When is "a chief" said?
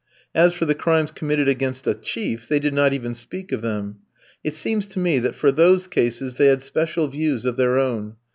1.85-2.47